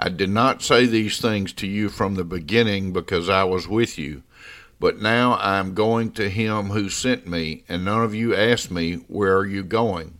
I 0.00 0.10
did 0.10 0.30
not 0.30 0.62
say 0.62 0.86
these 0.86 1.20
things 1.20 1.52
to 1.54 1.66
you 1.66 1.88
from 1.88 2.14
the 2.14 2.22
beginning 2.22 2.92
because 2.92 3.28
I 3.28 3.42
was 3.42 3.66
with 3.66 3.98
you. 3.98 4.22
But 4.78 5.00
now 5.00 5.32
I 5.32 5.58
am 5.58 5.74
going 5.74 6.12
to 6.12 6.30
him 6.30 6.66
who 6.66 6.88
sent 6.88 7.26
me, 7.26 7.64
and 7.68 7.84
none 7.84 8.04
of 8.04 8.14
you 8.14 8.32
asked 8.32 8.70
me, 8.70 8.94
Where 9.08 9.36
are 9.36 9.46
you 9.46 9.64
going? 9.64 10.18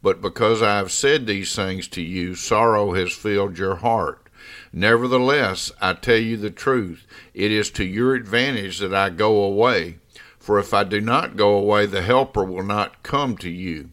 But 0.00 0.22
because 0.22 0.62
I 0.62 0.76
have 0.76 0.92
said 0.92 1.26
these 1.26 1.56
things 1.56 1.88
to 1.88 2.02
you, 2.02 2.36
sorrow 2.36 2.92
has 2.92 3.12
filled 3.12 3.58
your 3.58 3.76
heart. 3.76 4.28
Nevertheless, 4.72 5.72
I 5.80 5.94
tell 5.94 6.18
you 6.18 6.36
the 6.36 6.50
truth, 6.50 7.04
it 7.34 7.50
is 7.50 7.68
to 7.72 7.84
your 7.84 8.14
advantage 8.14 8.78
that 8.78 8.94
I 8.94 9.10
go 9.10 9.42
away. 9.42 9.98
For 10.38 10.60
if 10.60 10.72
I 10.72 10.84
do 10.84 11.00
not 11.00 11.36
go 11.36 11.54
away, 11.56 11.86
the 11.86 12.02
Helper 12.02 12.44
will 12.44 12.62
not 12.62 13.02
come 13.02 13.36
to 13.38 13.50
you. 13.50 13.90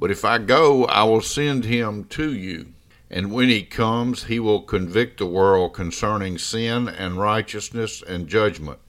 But 0.00 0.10
if 0.10 0.24
I 0.24 0.38
go, 0.38 0.86
I 0.86 1.04
will 1.04 1.20
send 1.22 1.64
him 1.64 2.06
to 2.06 2.34
you. 2.34 2.72
And 3.14 3.32
when 3.32 3.48
he 3.48 3.62
comes, 3.62 4.24
he 4.24 4.38
will 4.38 4.60
convict 4.60 5.18
the 5.18 5.26
world 5.26 5.72
concerning 5.72 6.36
sin 6.36 6.88
and 6.88 7.16
righteousness 7.16 8.02
and 8.06 8.28
judgment 8.28 8.80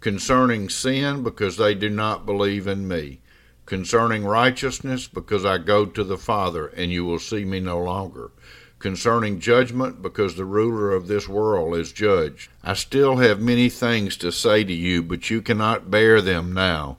concerning 0.00 0.68
sin, 0.68 1.22
because 1.22 1.56
they 1.56 1.74
do 1.74 1.88
not 1.88 2.26
believe 2.26 2.66
in 2.66 2.88
me, 2.88 3.20
concerning 3.66 4.24
righteousness, 4.24 5.06
because 5.06 5.44
I 5.44 5.58
go 5.58 5.86
to 5.86 6.02
the 6.02 6.18
Father, 6.18 6.68
and 6.68 6.90
you 6.90 7.04
will 7.04 7.18
see 7.18 7.44
me 7.44 7.60
no 7.60 7.78
longer, 7.78 8.30
concerning 8.78 9.40
judgment, 9.40 10.00
because 10.00 10.34
the 10.34 10.46
ruler 10.46 10.92
of 10.92 11.06
this 11.06 11.28
world 11.28 11.76
is 11.76 11.92
judged. 11.92 12.48
I 12.64 12.74
still 12.74 13.16
have 13.16 13.40
many 13.40 13.68
things 13.68 14.16
to 14.18 14.32
say 14.32 14.64
to 14.64 14.72
you, 14.72 15.02
but 15.02 15.28
you 15.28 15.42
cannot 15.42 15.90
bear 15.90 16.22
them 16.22 16.54
now. 16.54 16.96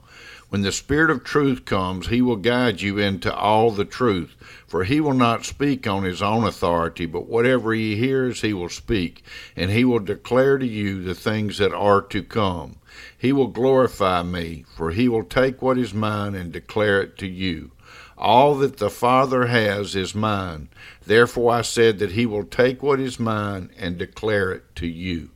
When 0.52 0.60
the 0.60 0.70
Spirit 0.70 1.08
of 1.08 1.24
truth 1.24 1.64
comes, 1.64 2.08
he 2.08 2.20
will 2.20 2.36
guide 2.36 2.82
you 2.82 2.98
into 2.98 3.34
all 3.34 3.70
the 3.70 3.86
truth. 3.86 4.36
For 4.66 4.84
he 4.84 5.00
will 5.00 5.14
not 5.14 5.46
speak 5.46 5.86
on 5.86 6.04
his 6.04 6.20
own 6.20 6.44
authority, 6.44 7.06
but 7.06 7.26
whatever 7.26 7.72
he 7.72 7.96
hears, 7.96 8.42
he 8.42 8.52
will 8.52 8.68
speak, 8.68 9.24
and 9.56 9.70
he 9.70 9.82
will 9.82 9.98
declare 9.98 10.58
to 10.58 10.66
you 10.66 11.02
the 11.02 11.14
things 11.14 11.56
that 11.56 11.72
are 11.72 12.02
to 12.02 12.22
come. 12.22 12.76
He 13.16 13.32
will 13.32 13.46
glorify 13.46 14.22
me, 14.24 14.66
for 14.76 14.90
he 14.90 15.08
will 15.08 15.24
take 15.24 15.62
what 15.62 15.78
is 15.78 15.94
mine 15.94 16.34
and 16.34 16.52
declare 16.52 17.00
it 17.00 17.16
to 17.16 17.26
you. 17.26 17.70
All 18.18 18.54
that 18.56 18.76
the 18.76 18.90
Father 18.90 19.46
has 19.46 19.96
is 19.96 20.14
mine. 20.14 20.68
Therefore 21.06 21.52
I 21.52 21.62
said 21.62 21.98
that 22.00 22.12
he 22.12 22.26
will 22.26 22.44
take 22.44 22.82
what 22.82 23.00
is 23.00 23.18
mine 23.18 23.70
and 23.78 23.96
declare 23.96 24.52
it 24.52 24.76
to 24.76 24.86
you. 24.86 25.30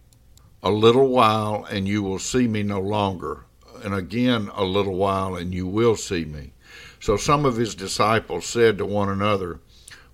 A 0.63 0.71
little 0.71 1.09
while, 1.09 1.65
and 1.71 1.89
you 1.89 2.03
will 2.03 2.19
see 2.19 2.47
me 2.47 2.63
no 2.63 2.81
longer 2.81 3.46
and 3.87 3.95
again 3.95 4.51
a 4.53 4.65
little 4.65 4.97
while, 4.97 5.37
and 5.37 5.55
you 5.55 5.65
will 5.65 5.95
see 5.95 6.25
me. 6.25 6.53
So 6.99 7.17
some 7.17 7.45
of 7.45 7.57
his 7.57 7.77
disciples 7.77 8.45
said 8.45 8.79
to 8.79 8.85
one 8.85 9.09
another, 9.09 9.61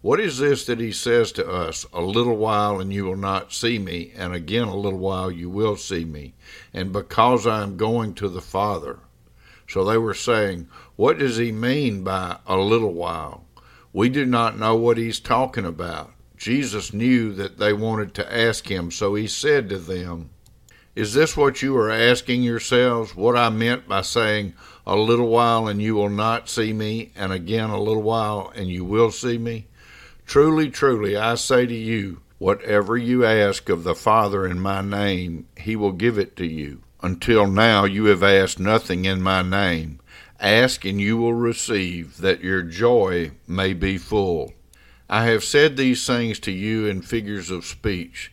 What 0.02 0.20
is 0.20 0.36
this 0.36 0.66
that 0.66 0.78
he 0.78 0.92
says 0.92 1.32
to 1.32 1.48
us? 1.48 1.86
A 1.90 2.02
little 2.02 2.36
while, 2.36 2.80
and 2.80 2.92
you 2.92 3.06
will 3.06 3.16
not 3.16 3.50
see 3.50 3.78
me, 3.78 4.12
and 4.14 4.34
again 4.34 4.68
a 4.68 4.76
little 4.76 4.98
while, 4.98 5.30
you 5.30 5.48
will 5.48 5.76
see 5.76 6.04
me, 6.04 6.34
and 6.74 6.92
because 6.92 7.46
I 7.46 7.62
am 7.62 7.78
going 7.78 8.12
to 8.16 8.28
the 8.28 8.42
Father. 8.42 8.98
So 9.66 9.84
they 9.84 9.96
were 9.96 10.12
saying, 10.12 10.68
What 10.96 11.18
does 11.18 11.38
he 11.38 11.50
mean 11.50 12.04
by 12.04 12.40
a 12.46 12.58
little 12.58 12.92
while? 12.92 13.46
We 13.94 14.10
do 14.10 14.26
not 14.26 14.58
know 14.58 14.76
what 14.76 14.98
he's 14.98 15.18
talking 15.18 15.64
about. 15.64 16.12
Jesus 16.36 16.92
knew 16.92 17.32
that 17.32 17.56
they 17.56 17.72
wanted 17.72 18.12
to 18.14 18.36
ask 18.36 18.70
him, 18.70 18.90
so 18.90 19.14
he 19.14 19.26
said 19.26 19.70
to 19.70 19.78
them, 19.78 20.28
is 20.94 21.14
this 21.14 21.36
what 21.36 21.62
you 21.62 21.74
are 21.76 21.90
asking 21.90 22.42
yourselves? 22.42 23.16
What 23.16 23.36
I 23.36 23.48
meant 23.48 23.88
by 23.88 24.02
saying, 24.02 24.52
A 24.86 24.94
little 24.94 25.28
while 25.28 25.66
and 25.66 25.80
you 25.80 25.94
will 25.94 26.10
not 26.10 26.50
see 26.50 26.72
me, 26.74 27.12
and 27.16 27.32
again 27.32 27.70
a 27.70 27.80
little 27.80 28.02
while 28.02 28.52
and 28.54 28.68
you 28.68 28.84
will 28.84 29.10
see 29.10 29.38
me? 29.38 29.66
Truly, 30.26 30.70
truly, 30.70 31.16
I 31.16 31.36
say 31.36 31.64
to 31.64 31.74
you, 31.74 32.20
whatever 32.38 32.96
you 32.96 33.24
ask 33.24 33.70
of 33.70 33.84
the 33.84 33.94
Father 33.94 34.46
in 34.46 34.60
my 34.60 34.82
name, 34.82 35.46
he 35.56 35.76
will 35.76 35.92
give 35.92 36.18
it 36.18 36.36
to 36.36 36.46
you. 36.46 36.82
Until 37.02 37.46
now 37.46 37.84
you 37.84 38.06
have 38.06 38.22
asked 38.22 38.60
nothing 38.60 39.06
in 39.06 39.22
my 39.22 39.40
name. 39.42 39.98
Ask 40.40 40.84
and 40.84 41.00
you 41.00 41.16
will 41.16 41.34
receive, 41.34 42.18
that 42.18 42.42
your 42.42 42.62
joy 42.62 43.30
may 43.46 43.72
be 43.72 43.96
full. 43.96 44.52
I 45.08 45.24
have 45.26 45.44
said 45.44 45.76
these 45.76 46.06
things 46.06 46.38
to 46.40 46.52
you 46.52 46.86
in 46.86 47.00
figures 47.00 47.50
of 47.50 47.64
speech. 47.64 48.32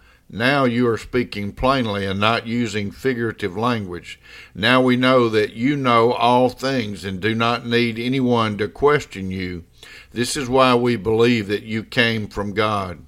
now 0.33 0.63
you 0.63 0.87
are 0.87 0.97
speaking 0.97 1.51
plainly 1.51 2.05
and 2.05 2.17
not 2.17 2.47
using 2.47 2.89
figurative 2.89 3.57
language. 3.57 4.17
Now 4.55 4.81
we 4.81 4.95
know 4.95 5.27
that 5.27 5.51
you 5.53 5.75
know 5.75 6.13
all 6.13 6.47
things 6.47 7.03
and 7.03 7.19
do 7.19 7.35
not 7.35 7.65
need 7.65 7.99
anyone 7.99 8.57
to 8.59 8.69
question 8.69 9.29
you. 9.29 9.65
This 10.13 10.37
is 10.37 10.47
why 10.47 10.73
we 10.75 10.95
believe 10.95 11.49
that 11.49 11.63
you 11.63 11.83
came 11.83 12.29
from 12.29 12.53
God. 12.53 12.99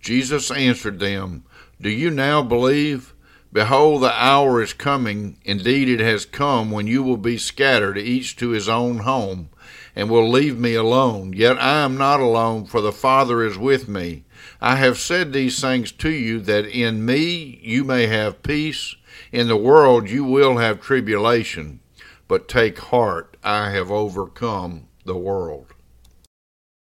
Jesus 0.00 0.50
answered 0.50 1.00
them, 1.00 1.44
Do 1.78 1.90
you 1.90 2.10
now 2.10 2.42
believe? 2.42 3.12
Behold, 3.52 4.02
the 4.02 4.12
hour 4.12 4.62
is 4.62 4.72
coming, 4.72 5.36
indeed 5.44 5.90
it 5.90 6.00
has 6.00 6.24
come, 6.24 6.70
when 6.70 6.86
you 6.86 7.02
will 7.02 7.18
be 7.18 7.36
scattered, 7.36 7.98
each 7.98 8.36
to 8.36 8.48
his 8.48 8.70
own 8.70 8.98
home, 8.98 9.50
and 9.96 10.10
will 10.10 10.28
leave 10.28 10.58
me 10.58 10.74
alone. 10.74 11.32
Yet 11.32 11.58
I 11.58 11.80
am 11.80 11.96
not 11.96 12.20
alone, 12.20 12.66
for 12.66 12.80
the 12.80 12.92
Father 12.92 13.42
is 13.44 13.58
with 13.58 13.88
me. 13.88 14.24
I 14.60 14.76
have 14.76 14.98
said 14.98 15.32
these 15.32 15.60
things 15.60 15.92
to 15.92 16.10
you 16.10 16.40
that 16.40 16.66
in 16.66 17.04
me 17.04 17.60
you 17.62 17.84
may 17.84 18.06
have 18.06 18.42
peace. 18.42 18.96
In 19.30 19.48
the 19.48 19.56
world 19.56 20.08
you 20.08 20.24
will 20.24 20.58
have 20.58 20.80
tribulation, 20.80 21.80
but 22.28 22.48
take 22.48 22.78
heart, 22.78 23.36
I 23.42 23.70
have 23.70 23.90
overcome 23.90 24.88
the 25.04 25.16
world. 25.16 25.73